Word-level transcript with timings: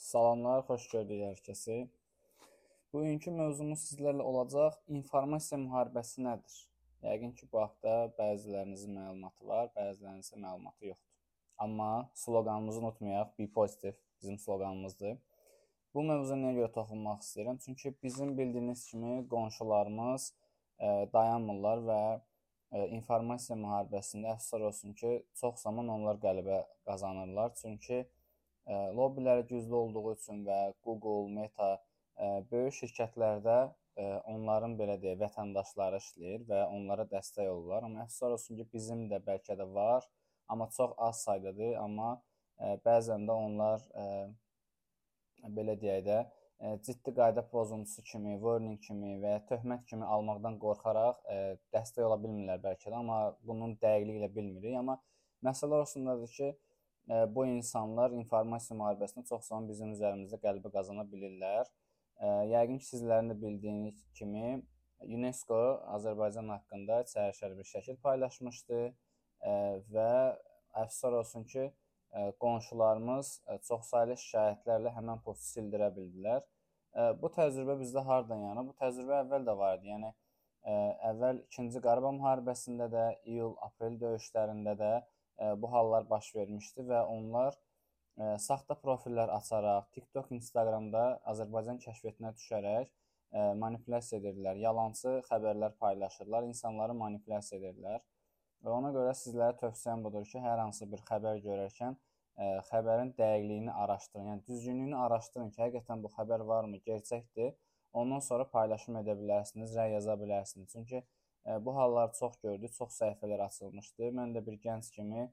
Salamlar, 0.00 0.62
xoş 0.64 0.84
gördük 0.90 1.18
hər 1.20 1.40
kəsi. 1.44 1.74
Bugünkü 2.94 3.32
mövzumuz 3.36 3.82
sizlərlə 3.84 4.24
olacaq 4.24 4.78
informasiya 4.98 5.58
müharibəsi 5.60 6.22
nədir? 6.24 6.54
Yəqin 7.04 7.34
ki, 7.36 7.48
bu 7.52 7.58
haqda 7.60 7.96
bəzilərinizin 8.16 8.94
məlumatı 8.96 9.48
var, 9.50 9.66
bəzilərinizin 9.74 10.40
məlumatı 10.40 10.88
yoxdur. 10.88 11.10
Amma 11.64 11.88
sloqanımızı 12.22 12.80
unutmayaq, 12.80 13.34
be 13.38 13.46
positive 13.58 13.92
bizim 14.22 14.38
sloqanımızdır. 14.44 15.18
Bu 15.94 16.04
mövzuya 16.08 16.38
nəyə 16.44 16.56
görə 16.60 16.72
toxunmaq 16.78 17.20
istəyirəm? 17.26 17.58
Çünki 17.66 17.92
bizim 18.02 18.32
bildiyiniz 18.38 18.86
kimi 18.92 19.18
qonşularımız 19.34 20.30
ə, 20.30 20.32
e, 20.86 20.94
dayanmırlar 21.12 21.84
və 21.90 22.00
ə, 22.14 22.22
e, 22.72 22.88
informasiya 22.96 23.60
müharibəsində 23.66 24.32
əfsuslar 24.32 24.64
olsun 24.70 24.96
ki, 25.02 25.12
çox 25.42 25.60
zaman 25.66 25.92
onlar 25.98 26.24
qələbə 26.24 26.62
qazanırlar. 26.88 27.52
Çünki 27.60 28.00
ə, 28.70 28.80
lobbiləri 28.94 29.48
güclü 29.50 29.74
olduğu 29.82 30.14
üçün 30.14 30.44
və 30.46 30.60
Google, 30.86 31.26
Meta 31.34 31.74
böyük 32.50 32.74
şirkətlərdə 32.76 33.58
onların 34.30 34.74
belə 34.78 34.94
deyə 35.00 35.16
vətəndaşları 35.20 35.98
işləyir 36.00 36.42
və 36.48 36.60
onlara 36.72 37.06
dəstək 37.08 37.48
olurlar. 37.50 37.84
Amma 37.86 38.04
əfsuslar 38.04 38.36
olsun 38.36 38.58
ki, 38.60 38.66
bizim 38.72 39.06
də 39.10 39.18
bəlkə 39.24 39.56
də 39.58 39.66
var, 39.74 40.04
amma 40.48 40.68
çox 40.76 40.92
az 41.08 41.22
saydadır, 41.24 41.74
amma 41.80 42.10
bəzən 42.84 43.26
də 43.28 43.36
onlar 43.46 43.82
belə 45.56 45.76
deyək 45.80 46.04
də 46.06 46.18
ciddi 46.84 47.14
qayda 47.16 47.46
pozuntusu 47.48 48.04
kimi, 48.04 48.36
warning 48.40 48.80
kimi 48.84 49.16
və 49.22 49.36
ya 49.36 49.42
töhmət 49.48 49.86
kimi 49.88 50.04
almaqdan 50.04 50.58
qorxaraq 50.60 51.22
dəstək 51.72 52.04
ola 52.04 52.18
bilmirlər 52.20 52.60
bəlkə 52.64 52.90
də, 52.90 52.96
amma 53.00 53.20
bunun 53.48 53.78
dəqiqliyi 53.80 54.20
ilə 54.20 54.28
bilmirik. 54.34 54.76
Amma 54.80 55.00
məsələ 55.44 55.80
orasındadır 55.80 56.36
ki, 56.36 56.50
bu 57.08 57.46
insanlar 57.46 58.12
informasiya 58.16 58.76
müharibəsində 58.78 59.26
çox 59.28 59.48
zaman 59.48 59.68
bizim 59.70 59.94
üzərimizdə 59.96 60.38
qələbə 60.42 60.70
qazana 60.74 61.06
bilirlər. 61.12 61.70
Yəqin 62.50 62.78
ki, 62.78 62.86
sizlərin 62.86 63.32
də 63.32 63.36
bildiyiniz 63.40 64.04
kimi 64.18 64.60
UNESCO 65.00 65.58
Azərbaycan 65.96 66.50
haqqında 66.52 67.02
çərşəli 67.08 67.56
bir 67.58 67.68
şəkil 67.70 67.96
paylaşmışdı 68.04 68.80
və 69.94 70.10
əfsuslar 70.82 71.16
olsun 71.22 71.46
ki, 71.48 71.70
qonşularımız 72.42 73.28
çoxsaylı 73.68 74.16
şikayətlərlə 74.20 74.92
həmin 74.96 75.22
postu 75.24 75.46
sildirə 75.54 75.88
bildilər. 75.94 76.42
Bu 77.22 77.30
təcrübə 77.32 77.78
bizdə 77.80 78.02
hardan 78.04 78.42
yana? 78.48 78.66
Bu 78.66 78.74
təcrübə 78.82 79.22
əvvəl 79.24 79.46
də 79.46 79.54
var 79.56 79.78
idi. 79.78 79.92
Yəni 79.94 80.10
əvvəl 81.10 81.38
2-ci 81.54 81.80
Qarabağ 81.80 82.10
müharibəsində 82.18 82.90
də, 82.92 83.04
iyul-aprel 83.30 83.96
döyüşlərində 84.02 84.74
də 84.76 84.92
bu 85.62 85.72
hallar 85.72 86.08
baş 86.10 86.34
vermişdi 86.36 86.86
və 86.90 87.02
onlar 87.08 87.56
saxta 88.42 88.76
profillər 88.76 89.30
açaraq, 89.32 89.86
TikTok, 89.96 90.32
Instagramda 90.36 91.04
Azərbaycan 91.32 91.78
kəşfiyyətinə 91.80 92.34
düşərək 92.36 92.90
manipulyasiya 93.62 94.20
edirdilər. 94.20 94.58
Yalançı 94.60 95.20
xəbərlər 95.28 95.76
paylaşırlar, 95.80 96.48
insanları 96.50 96.96
manipulyasiya 96.98 97.60
edirlər. 97.60 98.00
Və 98.60 98.72
ona 98.74 98.90
görə 98.92 99.12
sizlərə 99.16 99.56
tövsiyəm 99.60 100.02
budur 100.04 100.26
ki, 100.28 100.40
hər 100.44 100.58
hansı 100.60 100.88
bir 100.90 101.00
xəbər 101.08 101.38
görərkən 101.44 101.94
ə, 101.94 102.48
xəbərin 102.68 103.14
dəqiqliyini 103.16 103.72
araşdırın. 103.84 104.26
Yəni 104.32 104.44
düzgünlüyünü 104.50 104.98
araşdırın 105.06 105.52
ki, 105.54 105.62
həqiqətən 105.62 106.02
bu 106.04 106.10
xəbər 106.16 106.44
varmı, 106.50 106.82
gerçəkdir. 106.90 107.54
Ondan 107.96 108.20
sonra 108.26 108.44
paylaşım 108.50 109.00
edə 109.00 109.16
bilərsiniz, 109.22 109.72
rəy 109.78 109.94
yaza 109.96 110.18
bilərsiniz. 110.20 110.68
Çünki 110.74 111.00
Bu 111.60 111.76
hallar 111.76 112.12
çox 112.12 112.36
gördük, 112.42 112.72
çox 112.74 112.98
səhifələr 113.00 113.40
açılmışdı. 113.46 114.10
Mən 114.18 114.34
də 114.36 114.44
bir 114.46 114.58
gənc 114.60 114.90
kimi 114.94 115.26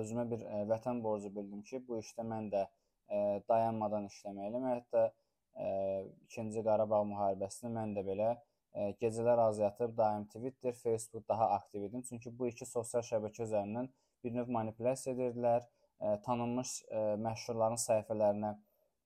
özümə 0.00 0.24
bir 0.30 0.42
vətən 0.70 1.02
borcu 1.04 1.30
bildim 1.34 1.62
ki, 1.62 1.82
bu 1.88 2.00
işdə 2.00 2.24
mən 2.26 2.50
də 2.52 2.66
dayanmadan 3.48 4.08
işləməliyəm. 4.10 4.66
Hətta 4.72 5.02
2-ci 5.56 6.64
Qarabağ 6.64 7.02
müharibəsində 7.12 7.72
mən 7.76 7.94
də 7.96 8.04
belə 8.08 8.30
gecələr 9.00 9.38
az 9.46 9.58
yatıb 9.58 9.96
daim 9.96 10.26
Twitter, 10.32 10.72
Facebook 10.72 11.28
daha 11.28 11.50
aktiv 11.50 11.82
idim. 11.82 12.02
Çünki 12.02 12.38
bu 12.38 12.48
iki 12.48 12.66
sosial 12.66 13.04
şəbəkə 13.06 13.46
üzərindən 13.46 13.88
bir 14.24 14.34
növ 14.34 14.48
manipulyasiya 14.52 15.14
edirdilər. 15.14 15.64
Tanınmış 16.24 16.72
məşhurların 17.24 17.80
səhifələrinə 17.80 18.50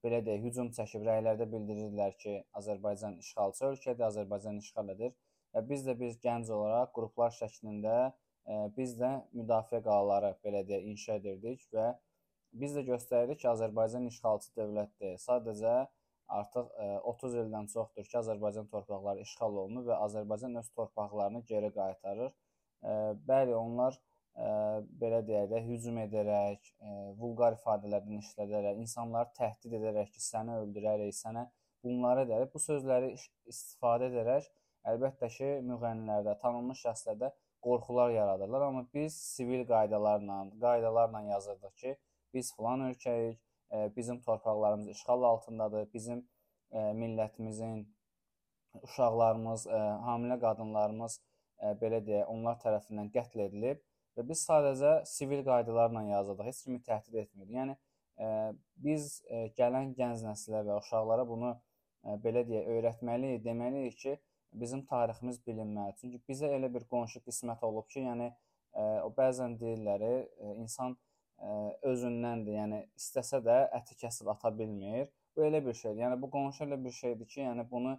belə 0.03 0.19
deyək, 0.27 0.43
hücum 0.49 0.71
çəkib 0.75 1.05
rəylərdə 1.07 1.47
bildirirdilər 1.53 2.17
ki, 2.19 2.33
Azərbaycan 2.59 3.19
işğalçı 3.23 3.65
ölkədir, 3.69 4.05
Azərbaycan 4.09 4.59
işğal 4.59 4.89
edir. 4.97 5.13
Və 5.55 5.63
biz 5.69 5.87
də 5.87 5.97
biz 5.99 6.19
gənc 6.25 6.51
olaraq 6.55 6.93
qruplar 6.97 7.33
şəklində 7.37 7.95
ə, 8.11 8.59
biz 8.77 8.97
də 9.01 9.11
müdafiə 9.37 9.83
qalaları 9.87 10.35
belə 10.45 10.63
deyə 10.69 10.83
inşa 10.93 11.19
edirdik 11.21 11.65
və 11.75 11.89
biz 12.61 12.77
də 12.77 12.85
göstərirdik 12.87 13.43
ki, 13.43 13.49
Azərbaycan 13.51 14.07
işğalçı 14.11 14.53
dövlətdir. 14.59 15.17
Sadəcə 15.23 15.75
artıq 16.41 16.71
ə, 16.85 16.91
30 17.15 17.41
ildən 17.45 17.71
çoxdur 17.75 18.07
ki, 18.07 18.17
Azərbaycan 18.23 18.71
torpaqları 18.75 19.27
işğal 19.27 19.59
olunur 19.65 19.91
və 19.91 19.99
Azərbaycan 20.07 20.59
öz 20.63 20.71
torpaqlarını 20.79 21.43
geri 21.51 21.73
qaytarır. 21.75 22.33
Ə, 22.83 22.97
bəli, 23.27 23.55
onlar 23.55 23.99
belə 25.01 25.21
deyək 25.27 25.49
də 25.51 25.59
hücum 25.67 25.99
edərək, 26.05 26.69
vulqar 27.19 27.57
ifadələrdən 27.59 28.21
işlədərək, 28.23 28.79
insanları 28.85 29.33
təhdid 29.37 29.75
edərək 29.81 30.13
ki, 30.15 30.23
səni 30.25 30.55
öldürərik, 30.63 31.13
sənə 31.17 31.49
bunları 31.85 32.25
edərək, 32.27 32.53
bu 32.55 32.63
sözləri 32.63 33.11
istifadə 33.51 34.09
edərək 34.11 34.49
Əlbəttə 34.89 35.29
ki, 35.29 35.49
müğənnilərdə, 35.69 36.39
tanınmış 36.41 36.81
şəxslərdə 36.87 37.31
qorxular 37.65 38.11
yaradırlar, 38.15 38.63
amma 38.69 38.87
biz 38.95 39.17
sivil 39.21 39.67
qaydalarla, 39.69 40.39
qaydalarla 40.61 41.21
yazırdıq 41.29 41.75
ki, 41.83 41.97
biz 42.35 42.55
filan 42.57 42.81
ölkəyik, 42.89 43.41
e, 43.73 43.97
bizim 43.97 44.21
torpaqlarımız 44.21 44.89
işğal 44.89 45.23
altındadır, 45.23 45.93
bizim 45.95 46.29
e, 46.73 46.79
millətimizin 47.03 47.83
uşaqlarımız, 48.83 49.67
e, 49.67 49.81
hamilə 50.09 50.41
qadınlarımız 50.41 51.21
belə 51.81 51.99
deyək, 52.07 52.29
onlar 52.33 52.57
tərəfindən 52.63 53.11
qətl 53.13 53.43
edilib 53.45 53.81
və 54.17 54.23
biz 54.29 54.47
sadəcə 54.49 54.93
sivil 55.05 55.43
qaydalarla 55.45 56.07
yazırdıq, 56.09 56.47
heç 56.49 56.63
kimi 56.65 56.81
təhdid 56.87 57.19
etmirdik. 57.25 57.53
Yəni 57.59 57.75
biz 58.87 59.11
gələn 59.59 59.91
gənc 59.99 60.25
nəslə 60.25 60.63
və 60.71 60.79
uşaqlara 60.81 61.27
bunu 61.29 61.51
belə 62.25 62.47
deyək, 62.49 62.71
öyrətməliyik, 62.77 63.45
deməliyik 63.45 63.99
ki, 64.05 64.17
bizim 64.53 64.85
tariximiz 64.87 65.39
bilinməlidir. 65.47 65.99
Çünki 66.01 66.21
bizə 66.29 66.51
elə 66.57 66.71
bir 66.75 66.87
qonşu 66.91 67.23
qismət 67.27 67.63
olub 67.67 67.87
ki, 67.93 68.03
yəni 68.07 68.29
ə, 68.31 68.35
e, 68.83 68.85
o 69.07 69.11
bəzən 69.17 69.57
deyirlər, 69.61 70.05
ə, 70.07 70.11
e, 70.19 70.55
insan 70.65 70.97
ə, 70.97 71.51
e, 71.51 71.53
özündəndir. 71.93 72.57
Yəni 72.59 72.81
istəsə 72.99 73.43
də 73.47 73.61
əti 73.81 73.99
kəsib 74.03 74.31
ata 74.35 74.53
bilmir. 74.57 75.09
Bu 75.37 75.47
elə 75.47 75.63
bir 75.65 75.77
şeydir. 75.79 76.03
Yəni 76.05 76.19
bu 76.23 76.31
qonşu 76.35 76.67
elə 76.67 76.81
bir 76.85 76.95
şeydir 76.97 77.29
ki, 77.31 77.41
yəni 77.45 77.67
bunu 77.71 77.97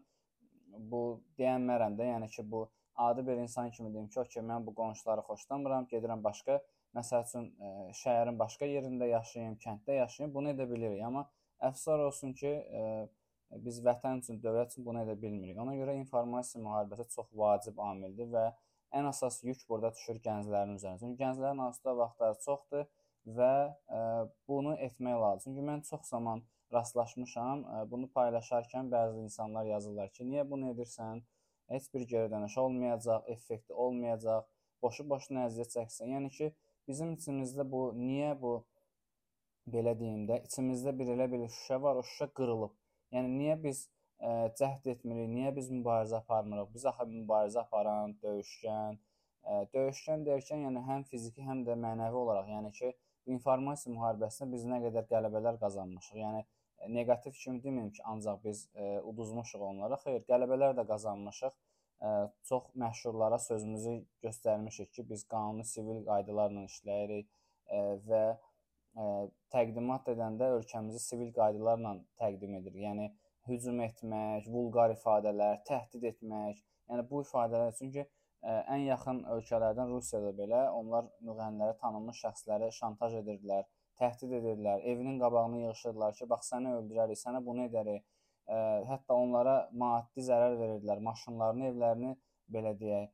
bu 0.92 1.04
deyənmərəm 1.40 1.98
də, 2.00 2.12
yəni 2.12 2.30
ki, 2.36 2.46
bu 2.52 2.68
adi 2.96 3.26
bir 3.28 3.40
insan 3.44 3.72
kimi 3.72 3.94
deyim 3.94 4.10
ki, 4.12 4.20
okey, 4.20 4.44
mən 4.44 4.66
bu 4.68 4.76
qonşuları 4.76 5.24
xoşlamıram, 5.28 5.88
gedirəm 5.92 6.24
başqa 6.24 6.60
məsəl 6.96 7.24
üçün 7.28 7.48
ə, 7.56 7.72
şəhərin 8.04 8.38
başqa 8.40 8.68
yerində 8.68 9.08
yaşayım, 9.08 9.56
kənddə 9.64 10.02
yaşayım, 10.02 10.34
bunu 10.36 10.52
edə 10.52 10.68
bilirik. 10.70 11.04
Amma 11.08 11.26
əfsuslar 11.64 12.04
olsun 12.10 12.36
ki, 12.36 12.52
ə, 12.52 12.86
biz 13.66 13.82
vətən 13.84 14.22
üçün, 14.22 14.40
dövlət 14.44 14.74
üçün 14.74 14.86
bunu 14.86 15.04
edə 15.04 15.16
bilmirik. 15.22 15.58
Ona 15.60 15.76
görə 15.76 15.96
informasiya 16.00 16.64
müharibəsi 16.64 17.08
çox 17.16 17.28
vacib 17.44 17.80
amildir 17.84 18.30
və 18.32 18.46
ən 19.00 19.08
əsas 19.10 19.42
yük 19.48 19.62
burada 19.70 19.92
düşür 19.96 20.20
gənclərin 20.24 20.78
üzərinə. 20.78 21.00
Çünki 21.04 21.24
gənclərin 21.24 21.64
asuda 21.68 21.96
vaxtları 22.00 22.40
çoxdur 22.46 22.88
və 23.38 23.52
ə, 23.52 24.00
e, 24.00 24.00
bunu 24.48 24.76
etmək 24.88 25.20
lazımdır. 25.24 25.44
Çünki 25.46 25.68
mən 25.68 25.84
çox 25.90 26.10
zaman 26.14 26.44
rastlaşmışam, 26.74 27.64
ə, 27.64 27.84
e, 27.84 27.92
bunu 27.92 28.10
paylaşarkən 28.16 28.90
bəzi 28.94 29.24
insanlar 29.28 29.70
yazırlar 29.70 30.12
ki, 30.16 30.26
niyə 30.32 30.48
bunu 30.50 30.72
edirsən? 30.74 31.24
Heç 31.72 31.88
bir 31.94 32.02
geri 32.08 32.32
dönüş 32.32 32.58
olmayacaq, 32.58 33.30
effekti 33.32 33.74
olmayacaq, 33.74 34.48
boşu-boşuna 34.84 35.48
əziyyət 35.48 35.76
çəksən. 35.78 36.12
Yəni 36.18 36.32
ki, 36.38 36.52
bizim 36.88 37.14
içimizdə 37.16 37.68
bu 37.72 37.86
niyə 37.96 38.34
bu 38.42 38.58
belə 39.72 39.94
deyim 40.00 40.26
də, 40.28 40.42
içimizdə 40.50 40.92
bir 41.00 41.14
elə 41.16 41.30
bir 41.32 41.48
şüşə 41.48 41.80
var, 41.82 42.02
o 42.02 42.04
şüşə 42.08 42.28
qırılıb. 42.36 42.76
Yəni 43.16 43.32
niyə 43.38 43.56
biz 43.64 43.84
ə, 43.86 44.30
e, 44.30 44.50
cəhd 44.60 44.88
etmirik? 44.94 45.30
Niyə 45.36 45.52
biz 45.56 45.70
mübarizə 45.74 46.20
aparmırıq? 46.22 46.70
Biz 46.76 46.86
axı 46.92 47.08
mübarizə 47.12 47.64
aparan, 47.66 48.14
döyüşkən, 48.24 49.00
ə, 49.00 49.56
e, 49.56 49.70
döyüşkən 49.76 50.26
deyirkən, 50.28 50.64
yəni 50.68 50.84
həm 50.88 51.04
fiziki, 51.12 51.44
həm 51.48 51.66
də 51.68 51.76
mənəvi 51.86 52.20
olaraq, 52.24 52.52
yəni 52.56 52.72
ki, 52.78 52.94
informasiya 53.36 53.94
müharibəsində 53.96 54.50
biz 54.54 54.64
nə 54.70 54.80
qədər 54.86 55.10
qələbələr 55.12 55.60
qazanmışıq. 55.64 56.22
Yəni 56.22 56.44
e, 56.46 56.92
neqativ 57.00 57.36
kimi 57.42 57.60
deməyim 57.66 57.92
ki, 57.98 58.06
ancaq 58.14 58.40
biz 58.46 58.64
ə, 58.72 58.94
uduzmuşuq 59.12 59.68
onlara. 59.72 60.00
Xeyr, 60.06 60.24
qələbələr 60.30 60.78
də 60.80 60.88
qazanmışıq. 60.94 61.58
Ə, 62.02 62.14
çox 62.50 62.72
məşhurlara 62.82 63.38
sözümüzü 63.44 63.98
göstərmişik 64.26 64.96
ki, 64.96 65.06
biz 65.12 65.28
qanuni 65.36 65.68
sivil 65.68 66.00
qaydalarla 66.08 66.64
işləyirik 66.70 67.28
ə, 67.28 67.84
və 68.08 68.24
ə, 68.96 69.28
təqdimat 69.54 70.08
edəndə 70.14 70.52
ölkəmizi 70.58 71.02
sivil 71.04 71.32
qaydalarla 71.36 71.96
təqdim 72.22 72.56
edirik. 72.60 72.82
Yəni 72.86 73.10
hücum 73.50 73.82
etmək, 73.86 74.48
vulqar 74.54 74.94
ifadələr, 74.96 75.62
təhdid 75.68 76.08
etmək, 76.12 76.62
yəni 76.92 77.06
bu 77.10 77.22
ifadələr 77.26 77.74
çünki 77.78 78.04
ə, 78.04 78.56
ən 78.76 78.86
yaxın 78.86 79.24
ölkələrdən 79.36 79.94
Rusiyada 79.96 80.34
belə 80.38 80.64
onlar 80.78 81.08
müğənniləri, 81.28 81.78
tanınmış 81.82 82.24
şəxsləri 82.26 82.72
şantaj 82.78 83.18
edirdilər, 83.22 83.66
təhdid 84.02 84.36
edirlər, 84.42 84.84
evinin 84.94 85.20
qabağına 85.22 85.64
yığışırlar 85.66 86.18
ki, 86.20 86.28
bax 86.30 86.52
səni 86.54 86.76
öldürərik, 86.80 87.20
sənə 87.22 87.44
bunu 87.46 87.68
edərik. 87.70 88.06
Ə, 88.52 88.60
hətta 88.90 89.16
onlara 89.16 89.56
maddi 89.78 90.26
zərər 90.28 90.58
verirdilər, 90.60 91.02
maşınlarını, 91.06 91.68
evlərini 91.72 92.16
belə 92.52 92.74
deyək, 92.80 93.12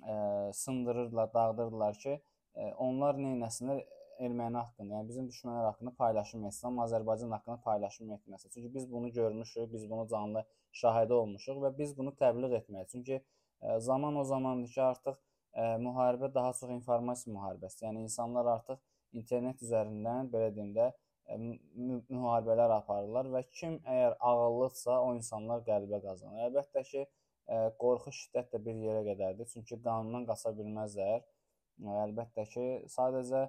ə, 0.00 0.16
sındırırdılar, 0.56 1.32
dağıdırdılar 1.34 2.02
ki, 2.04 2.18
ə, 2.54 2.74
onlar 2.84 3.18
nə 3.20 3.34
etsinlər 3.48 3.80
erməni 4.26 4.58
haqqında, 4.60 4.94
yəni 4.98 5.08
bizim 5.08 5.26
düşmənlər 5.30 5.66
haqqında 5.70 5.92
paylaşım 5.98 6.44
etsin, 6.48 6.66
amma 6.68 6.84
Azərbaycan 6.86 7.32
haqqında 7.34 7.56
paylaşım 7.64 8.12
etməsin. 8.16 8.52
Çünki 8.54 8.74
biz 8.74 8.90
bunu 8.92 9.12
görmüşük, 9.12 9.72
biz 9.72 9.90
bunu 9.90 10.06
canlı 10.08 10.44
şahidi 10.82 11.12
olmuşuq 11.12 11.60
və 11.64 11.70
biz 11.78 11.96
bunu 11.98 12.12
təbliğ 12.22 12.56
etməliyik. 12.60 12.90
Çünki 12.92 13.20
ə, 13.20 13.78
zaman 13.80 14.16
o 14.16 14.24
zamandır 14.24 14.74
ki, 14.74 14.82
artıq 14.82 15.16
ə, 15.16 15.68
müharibə 15.86 16.32
daha 16.34 16.52
çox 16.58 16.74
informasiya 16.76 17.34
müharibəsi. 17.36 17.84
Yəni 17.86 18.04
insanlar 18.08 18.50
artıq 18.56 18.78
internet 19.12 19.62
üzərindən 19.66 20.28
belə 20.34 20.50
deyim 20.56 20.74
də 20.76 20.90
müharibələr 21.30 22.72
aparırlar 22.74 23.28
və 23.30 23.44
kim 23.54 23.78
əgər 23.86 24.16
ağıllıdsa, 24.30 25.00
o 25.00 25.14
insanlar 25.14 25.64
qələbə 25.66 26.02
qazanır. 26.04 26.48
Əlbəttə 26.48 26.84
ki, 26.90 27.06
ə, 27.48 27.60
qorxu 27.82 28.12
şiddət 28.20 28.52
də 28.54 28.62
bir 28.66 28.80
yerə 28.84 29.04
qədərdir. 29.06 29.48
Çünki 29.54 29.78
qanundan 29.84 30.26
qaça 30.30 30.52
bilməzlər. 30.58 31.22
Əlbəttə 32.04 32.44
ki, 32.52 32.64
sadəcə 32.92 33.46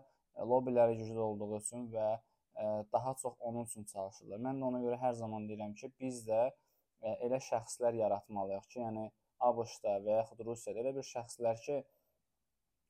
lobbiləri 0.47 0.97
güclü 0.99 1.19
olduğu 1.19 1.57
üçün 1.59 1.87
və 1.93 2.09
ə, 2.15 2.65
daha 2.93 3.13
çox 3.21 3.33
onun 3.39 3.65
üçün 3.65 3.83
çalışırlar. 3.93 4.43
Mən 4.47 4.61
də 4.61 4.69
ona 4.69 4.83
görə 4.83 4.99
hər 5.01 5.13
zaman 5.19 5.47
deyirəm 5.49 5.73
ki, 5.79 5.91
biz 5.99 6.23
də 6.27 6.41
ə, 6.47 7.15
elə 7.27 7.39
şəxslər 7.49 7.97
yaratmalıyıq 8.01 8.69
ki, 8.73 8.79
yəni 8.83 9.09
ABŞ-da 9.49 9.97
və 10.05 10.19
yaxud 10.19 10.45
Rusiyada 10.45 10.83
elə 10.83 10.95
bir 10.97 11.07
şəxslər 11.07 11.61
ki, 11.65 11.81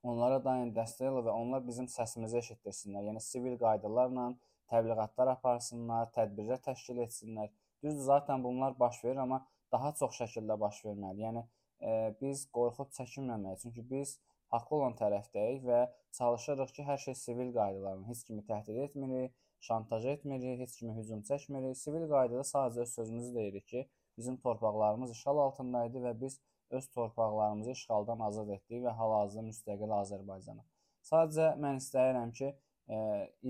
onlara 0.04 0.40
daim 0.44 0.74
dəstək 0.76 1.10
ola 1.12 1.26
və 1.30 1.36
onlar 1.44 1.64
bizim 1.68 1.88
səsimizi 1.92 2.40
eşitdirsinlər. 2.42 3.06
Yəni 3.12 3.22
sivil 3.24 3.58
qaydalarla 3.62 4.32
təbliğatlar 4.72 5.36
aparsınlar, 5.36 6.10
tədbirlər 6.16 6.62
təşkil 6.66 7.04
etsinlər. 7.06 7.52
Düzdür, 7.84 8.04
zaten 8.08 8.44
bunlar 8.44 8.78
baş 8.80 9.04
verir, 9.04 9.22
amma 9.24 9.42
daha 9.72 9.94
çox 10.00 10.18
şəkildə 10.22 10.58
baş 10.60 10.84
verməli. 10.86 11.24
Yəni 11.26 11.44
e, 11.82 11.94
biz 12.22 12.46
qorxub 12.58 12.92
çəkinməməliyik. 12.98 13.62
Çünki 13.64 13.86
biz 13.90 14.18
haqlı 14.52 14.78
olan 14.78 14.98
tərəfdəyik 15.00 15.64
və 15.68 15.80
çalışırıq 16.18 16.74
ki, 16.76 16.86
hər 16.90 17.00
şey 17.06 17.16
sivil 17.22 17.52
qaydalarla, 17.56 18.08
heç 18.10 18.24
kimi 18.28 18.44
təhdid 18.48 18.80
etmirik, 18.86 19.34
şantaj 19.68 20.08
etmirik, 20.16 20.60
heç 20.66 20.78
kimə 20.80 20.96
hücum 20.98 21.24
çəkmirik. 21.28 21.78
Sivil 21.80 22.08
qaydada 22.12 22.46
sadəcə 22.52 22.86
öz 22.86 22.94
sözümüzü 23.00 23.36
deyirik 23.36 23.68
ki, 23.74 23.86
bizim 24.18 24.38
torpaqlarımız 24.46 25.12
işğal 25.18 25.38
altında 25.46 25.86
idi 25.90 26.04
və 26.06 26.14
biz 26.22 26.40
öz 26.72 26.88
torpaqlarımızı 26.96 27.72
işğaldan 27.72 28.20
azad 28.28 28.50
etdik 28.58 28.84
və 28.86 28.96
hal-hazırda 29.00 29.48
müstəqil 29.48 29.94
Azərbaycanıq. 30.00 30.68
Sadəcə 31.10 31.52
mən 31.64 31.80
istəyirəm 31.82 32.32
ki, 32.40 32.52
ə, 32.52 32.98
e, 32.98 33.00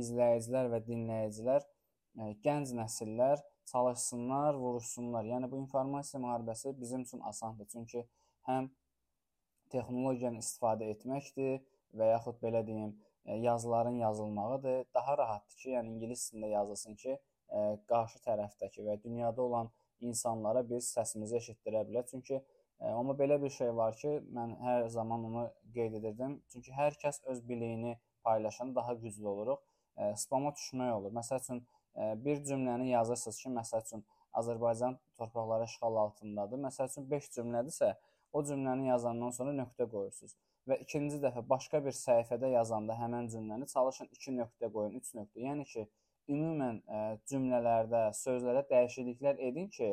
izləyicilər 0.04 0.70
və 0.74 0.82
dinləyicilər, 0.88 1.66
ə, 1.66 2.30
e, 2.30 2.34
gənc 2.46 2.74
nəsillər 2.78 3.42
çalışsınlar, 3.72 4.58
vuruşsunlar. 4.64 5.28
Yəni 5.34 5.52
bu 5.52 5.60
informasiya 5.66 6.22
müharibəsi 6.24 6.74
bizim 6.80 7.02
üçün 7.08 7.20
asandır. 7.32 7.68
Çünki 7.74 8.06
həm 8.50 8.70
texnologiyanı 9.74 10.42
istifadə 10.44 10.90
etməkdir 10.94 11.62
və 11.98 12.12
yaxud 12.14 12.40
belə 12.44 12.62
deyim, 12.68 12.94
e, 13.26 13.36
yazıların 13.36 13.98
yazılmağıdır. 14.06 14.86
Daha 14.94 15.18
rahatdır 15.18 15.58
ki, 15.64 15.70
yəni 15.76 15.94
ingilis 15.96 16.28
dilində 16.32 16.50
yazılsın 16.54 16.96
ki, 17.04 17.18
e, 17.50 17.64
qarşı 17.92 18.22
tərəfdəki 18.28 18.86
və 18.88 18.98
dünyada 19.04 19.42
olan 19.42 19.72
insanlara 20.00 20.64
biz 20.70 20.90
səsimizi 20.98 21.38
eşitdirə 21.42 21.84
bilək. 21.90 22.08
Çünki 22.14 22.38
e, 22.38 22.86
amma 22.86 23.18
belə 23.24 23.42
bir 23.42 23.54
şey 23.58 23.76
var 23.76 23.98
ki, 24.04 24.16
mən 24.38 24.56
hər 24.68 24.88
zaman 24.96 25.28
onu 25.32 25.50
qeyd 25.76 26.00
edirdim. 26.02 26.40
Çünki 26.54 26.74
hər 26.78 26.98
kəs 27.04 27.22
öz 27.34 27.44
biliyini 27.50 27.98
paylaşanda 28.24 28.76
daha 28.76 28.94
güclü 28.94 29.28
oluruq. 29.28 29.62
Spama 30.16 30.54
düşmək 30.56 30.92
olur. 30.94 31.12
Məsəl 31.14 31.42
üçün 31.42 31.58
bir 32.26 32.38
cümləni 32.48 32.88
yazırsınız 32.90 33.40
ki, 33.44 33.50
məsəl 33.58 33.82
üçün 33.86 34.04
Azərbaycan 34.40 34.96
torpaqları 35.20 35.68
işğal 35.68 35.96
altındadır. 36.06 36.62
Məsəl 36.66 36.90
üçün 36.92 37.10
5 37.12 37.28
cümlədirsə, 37.36 37.90
o 38.34 38.44
cümləni 38.48 38.88
yazandan 38.88 39.34
sonra 39.38 39.54
nöqtə 39.58 39.88
qoyursunuz. 39.94 40.36
Və 40.70 40.78
ikinci 40.84 41.18
dəfə 41.24 41.42
başqa 41.50 41.82
bir 41.86 41.96
səhifədə 41.98 42.52
yazanda 42.52 42.96
həmən 43.00 43.28
cümləni 43.34 43.68
çalışın 43.72 44.10
2 44.18 44.34
nöqtə 44.38 44.70
qoyun, 44.76 44.94
3 45.00 45.14
nöqtə. 45.20 45.44
Yəni 45.48 45.66
ki, 45.72 45.86
ümumən 46.36 46.80
ə, 46.82 47.00
e, 47.00 47.20
cümlələrdə, 47.32 48.02
sözlərdə 48.20 48.64
dəyişikliklər 48.70 49.42
edin 49.50 49.70
ki, 49.78 49.90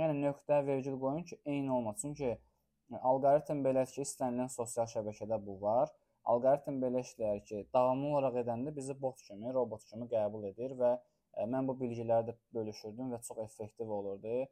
yəni 0.00 0.18
nöqtə, 0.20 0.60
vergül 0.66 0.98
qoyun 1.04 1.24
ki, 1.30 1.38
eyni 1.54 1.72
olmasın. 1.78 2.14
Çünki 2.14 2.30
e, 2.32 3.00
alqoritm 3.12 3.64
belədir 3.66 3.96
ki, 3.96 4.06
istənilən 4.08 4.52
sosial 4.52 4.90
şəbəkədə 4.94 5.40
bu 5.46 5.58
var. 5.64 5.92
Alqoritm 6.32 6.78
belə 6.84 7.02
işləyir 7.06 7.40
ki, 7.48 7.64
davamlı 7.74 8.12
olaraq 8.12 8.42
edəndə 8.44 8.74
bizi 8.76 8.98
bot 9.06 9.22
kimi, 9.26 9.54
robot 9.56 9.88
kimi 9.88 10.10
qəbul 10.12 10.44
edir 10.52 10.76
və 10.82 10.92
ə, 10.92 11.00
e, 11.40 11.48
mən 11.54 11.70
bu 11.70 11.78
bilgiləri 11.80 12.28
də 12.28 12.36
bölüşürdüm 12.58 13.16
və 13.16 13.22
çox 13.28 13.42
effektiv 13.48 13.96
olurdu. 14.00 14.44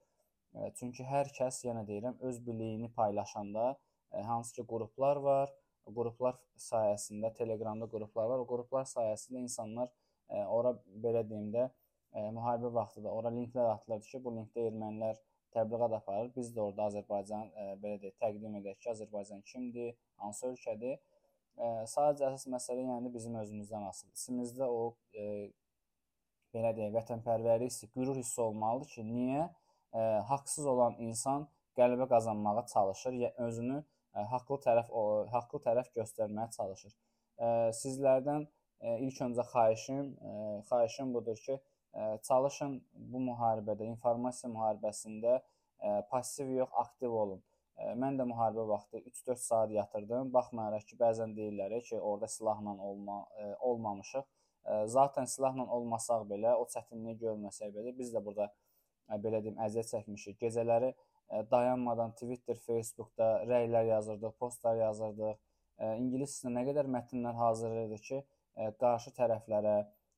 Çünki 0.79 1.05
hər 1.07 1.31
kəs, 1.37 1.63
yenə 1.65 1.85
deyirəm, 1.87 2.17
öz 2.27 2.41
biliyini 2.47 2.91
paylaşanda 2.95 3.77
hansı 4.11 4.55
ki 4.57 4.67
qruplar 4.67 5.21
var, 5.23 5.53
qruplar 5.87 6.39
sayəsində, 6.59 7.33
Telegramda 7.35 7.87
qruplar 7.91 8.29
var. 8.33 8.43
O 8.43 8.47
qruplar 8.51 8.89
sayəsində 8.91 9.45
insanlar 9.47 9.93
ora 10.51 10.75
belə 11.05 11.23
deyim 11.29 11.53
də 11.55 11.69
müharibə 12.35 12.73
vaxtı 12.75 13.05
da 13.05 13.13
ora 13.15 13.31
linklər 13.35 13.71
atılırdı 13.77 14.11
ki, 14.11 14.23
bu 14.25 14.35
linkdə 14.39 14.67
ermənilər 14.73 15.21
təbliğat 15.55 15.95
aparır. 16.01 16.33
Biz 16.35 16.51
də 16.57 16.65
orada 16.65 16.89
Azərbaycan 16.91 17.47
belə 17.83 18.01
deyək, 18.03 18.19
təqdim 18.23 18.59
edək 18.61 18.83
ki, 18.83 18.91
Azərbaycan 18.95 19.47
kimdir, 19.47 19.95
hansı 20.23 20.51
ölkədir. 20.51 20.99
Sadəcə 21.95 22.27
əsas 22.31 22.47
məsələ 22.51 22.87
yəni 22.87 23.11
bizim 23.15 23.35
özümüzdən 23.39 23.87
asılıdır. 23.89 24.19
İçimizdə 24.19 24.67
o 24.71 24.85
e, 25.13 25.25
belə 26.55 26.71
deyək, 26.77 26.95
vətənpərvərlik 26.95 27.73
hissi, 27.73 27.89
qürur 27.95 28.17
hissi 28.17 28.41
olmalıdır 28.41 28.95
ki, 28.95 29.05
niyə? 29.07 29.49
Ə, 29.93 30.03
haqsız 30.31 30.67
olan 30.73 30.97
insan 31.07 31.49
qələbə 31.79 32.09
qazanmağa 32.11 32.67
çalışır, 32.73 33.17
ya 33.25 33.31
özünü 33.47 33.81
ə, 33.81 34.25
haqlı 34.33 34.59
tərəf 34.67 34.91
o, 34.91 35.05
haqlı 35.35 35.63
tərəf 35.67 35.91
göstərməyə 35.97 36.51
çalışır. 36.57 36.95
Ə, 36.95 37.51
sizlərdən 37.81 38.47
ə, 38.47 38.97
ilk 39.07 39.21
öncə 39.27 39.47
xahişim, 39.53 40.15
ə, 40.15 40.33
xahişim 40.71 41.15
budur 41.15 41.39
ki, 41.45 41.59
ə, 41.93 42.09
çalışın 42.29 42.81
bu 43.13 43.23
müharibədə, 43.29 43.89
informasiya 43.95 44.53
müharibəsində 44.55 45.39
ə, 45.39 45.95
passiv 46.11 46.51
yox, 46.57 46.75
aktiv 46.85 47.15
olun. 47.23 47.43
Ə, 47.81 47.95
mən 48.03 48.19
də 48.21 48.27
müharibə 48.29 48.67
vaxtı 48.69 49.01
3-4 49.01 49.45
saat 49.45 49.71
yatırdım. 49.75 50.33
Baxmayaraq 50.35 50.85
ki, 50.91 50.99
bəzən 51.01 51.35
deyirlər 51.39 51.79
ki, 51.87 51.97
orada 51.99 52.29
silahla 52.29 52.77
olma 52.91 53.23
ə, 53.25 53.55
olmamışıq. 53.71 54.27
Ə, 54.61 54.83
zaten 54.93 55.25
silahla 55.25 55.65
olmasaq 55.79 56.27
belə, 56.29 56.53
o 56.61 56.67
çətinliyi 56.69 57.17
görməsək 57.23 57.73
belə 57.77 57.95
biz 57.97 58.13
də 58.13 58.21
burada 58.25 58.51
belə 59.25 59.43
deyim, 59.45 59.59
əziyyət 59.67 59.91
çəkmişik. 59.95 60.39
Gecələri 60.41 60.95
dayanmadan 61.51 62.15
Twitter, 62.19 62.59
Facebookda 62.67 63.31
rəylər 63.51 63.89
yazırdıq, 63.91 64.37
postlar 64.39 64.77
yazırdıq. 64.79 65.39
İngilis 65.99 66.37
dilində 66.41 66.61
nə 66.61 66.67
qədər 66.71 66.89
mətnlər 66.95 67.37
hazırlayırdıq 67.39 68.03
ki, 68.07 68.23
qarşı 68.81 69.15
tərəflərə 69.17 69.75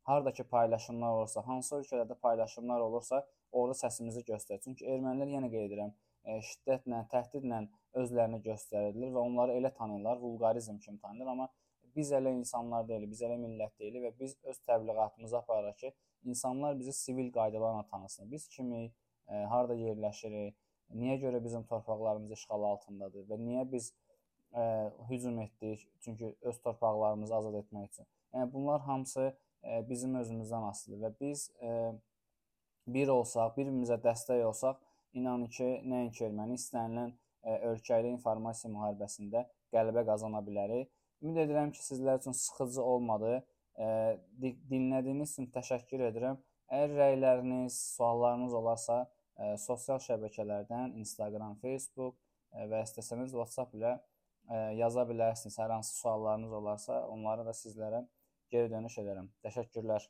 hardakı 0.08 0.44
paylaşımlar 0.50 1.18
olursa, 1.18 1.42
hansı 1.46 1.76
ölkələrdə 1.76 2.16
paylaşımlar 2.24 2.80
olursa, 2.80 3.20
orada 3.52 3.76
səsimizi 3.78 4.24
göstərək. 4.26 4.64
Çünki 4.64 4.88
ermənilər 4.90 5.36
yenə 5.36 5.50
qeyd 5.52 5.68
edirəm, 5.68 5.92
şiddətlə, 6.48 7.04
təhdidlə 7.12 7.60
özlərini 8.02 8.40
göstərirlər 8.42 9.12
və 9.14 9.20
onları 9.22 9.54
elə 9.60 9.70
tanıyırlar, 9.76 10.18
vulqarizm 10.18 10.80
kimi 10.82 10.98
tanıyırlar, 10.98 11.36
amma 11.36 11.48
biz 11.94 12.10
elə 12.18 12.32
insanlar 12.34 12.88
deyilik, 12.88 13.10
biz 13.12 13.22
elə 13.22 13.36
millət 13.38 13.76
deyilik 13.78 14.08
və 14.08 14.12
biz 14.18 14.34
öz 14.42 14.58
təbliğatımızı 14.66 15.38
aparırıq 15.38 15.78
ki, 15.84 15.92
insanlar 16.24 16.78
bizi 16.78 16.92
sivil 16.92 17.32
qaydalarla 17.32 17.86
tanısın. 17.86 18.30
Biz 18.32 18.48
kimik, 18.48 18.94
e, 19.28 19.34
harda 19.34 19.74
yerləşirik, 19.74 20.56
niyə 20.94 21.16
görə 21.24 21.44
bizim 21.44 21.64
torpaqlarımız 21.64 22.32
işğal 22.36 22.62
altındadır 22.72 23.26
və 23.30 23.38
niyə 23.40 23.64
biz 23.72 23.92
e, 24.54 24.62
hücum 25.10 25.38
etdik? 25.40 25.88
Çünki 26.00 26.36
öz 26.40 26.62
torpaqlarımızı 26.62 27.34
azad 27.34 27.54
etmək 27.54 27.88
üçün. 27.88 28.06
Yəni 28.34 28.52
bunlar 28.52 28.80
hamısı 28.80 29.36
e, 29.64 29.88
bizim 29.88 30.14
özümüzdən 30.20 30.68
asılıdır 30.70 31.06
və 31.06 31.14
biz 31.20 31.50
e, 31.62 31.92
bir 32.86 33.08
olsaq, 33.08 33.56
bir-birimizə 33.56 33.98
dəstək 34.02 34.44
olsaq, 34.44 34.80
inanın 35.12 35.48
ki, 35.56 35.68
nəinki 35.86 36.26
erməni 36.28 36.58
istənilən 36.58 37.12
e, 37.42 37.56
ölkə 37.70 38.00
ilə 38.02 38.12
informasiya 38.16 38.72
müharibəsində 38.72 39.44
qələbə 39.74 40.04
qazana 40.08 40.42
bilərik. 40.46 40.90
Ümid 41.22 41.44
edirəm 41.44 41.72
ki, 41.72 41.82
sizlər 41.84 42.18
üçün 42.20 42.34
sıxıcı 42.36 42.82
olmadı. 42.82 43.42
Dinlədiyiniz 43.76 45.32
üçün 45.32 45.48
təşəkkür 45.54 46.06
edirəm. 46.10 46.38
Əgər 46.72 46.96
rəyləriniz, 46.98 47.76
suallarınız 47.96 48.54
olarsa, 48.56 49.02
sosial 49.60 50.00
şəbəkələrdən, 50.04 50.96
Instagram, 51.00 51.58
Facebook 51.60 52.16
və 52.52 52.82
istəsəniz 52.86 53.32
WhatsApp 53.36 53.74
ilə 53.76 53.96
yaza 54.76 55.04
bilərsiniz. 55.08 55.56
Hər 55.60 55.70
hansı 55.76 55.94
suallarınız 55.98 56.52
olarsa, 56.58 56.98
onları 57.12 57.46
da 57.46 57.54
sizlərə 57.56 58.02
geri 58.52 58.70
dönüş 58.72 58.98
edərəm. 59.04 59.30
Təşəkkürlər. 59.44 60.04